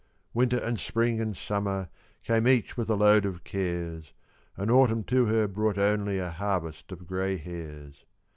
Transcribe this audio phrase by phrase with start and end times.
[0.33, 1.87] Winter and spring and summer
[2.23, 4.13] Came each with a load of cares;
[4.57, 8.03] And autumn to her brought only A harvest of grey hairs.